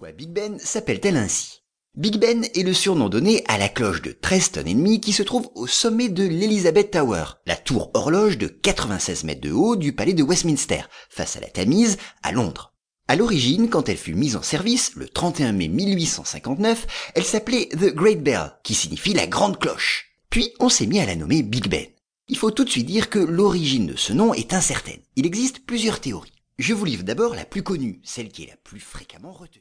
Pourquoi 0.00 0.16
Big 0.16 0.30
Ben 0.30 0.58
s'appelle-t-elle 0.58 1.18
ainsi 1.18 1.60
Big 1.94 2.16
Ben 2.16 2.46
est 2.54 2.62
le 2.62 2.72
surnom 2.72 3.10
donné 3.10 3.44
à 3.48 3.58
la 3.58 3.68
cloche 3.68 4.00
de 4.00 4.12
13 4.12 4.52
tonnes 4.52 4.68
et 4.68 4.72
demie 4.72 4.98
qui 4.98 5.12
se 5.12 5.22
trouve 5.22 5.50
au 5.54 5.66
sommet 5.66 6.08
de 6.08 6.22
l'Elizabeth 6.24 6.92
Tower, 6.92 7.24
la 7.44 7.54
tour 7.54 7.90
horloge 7.92 8.38
de 8.38 8.46
96 8.46 9.24
mètres 9.24 9.42
de 9.42 9.52
haut 9.52 9.76
du 9.76 9.92
palais 9.92 10.14
de 10.14 10.22
Westminster, 10.22 10.80
face 11.10 11.36
à 11.36 11.40
la 11.40 11.48
Tamise, 11.48 11.98
à 12.22 12.32
Londres. 12.32 12.72
À 13.08 13.16
l'origine, 13.16 13.68
quand 13.68 13.90
elle 13.90 13.98
fut 13.98 14.14
mise 14.14 14.36
en 14.36 14.42
service, 14.42 14.92
le 14.94 15.06
31 15.06 15.52
mai 15.52 15.68
1859, 15.68 17.12
elle 17.14 17.24
s'appelait 17.24 17.68
The 17.68 17.94
Great 17.94 18.22
Bell, 18.22 18.54
qui 18.64 18.72
signifie 18.72 19.12
la 19.12 19.26
grande 19.26 19.58
cloche. 19.58 20.06
Puis 20.30 20.54
on 20.60 20.70
s'est 20.70 20.86
mis 20.86 21.00
à 21.00 21.04
la 21.04 21.14
nommer 21.14 21.42
Big 21.42 21.68
Ben. 21.68 21.84
Il 22.28 22.38
faut 22.38 22.52
tout 22.52 22.64
de 22.64 22.70
suite 22.70 22.86
dire 22.86 23.10
que 23.10 23.18
l'origine 23.18 23.88
de 23.88 23.96
ce 23.96 24.14
nom 24.14 24.32
est 24.32 24.54
incertaine. 24.54 25.02
Il 25.16 25.26
existe 25.26 25.66
plusieurs 25.66 26.00
théories. 26.00 26.32
Je 26.60 26.74
vous 26.74 26.84
livre 26.84 27.04
d'abord 27.04 27.34
la 27.34 27.46
plus 27.46 27.62
connue, 27.62 28.00
celle 28.02 28.28
qui 28.28 28.44
est 28.44 28.48
la 28.48 28.56
plus 28.56 28.80
fréquemment 28.80 29.32
retenue. 29.32 29.58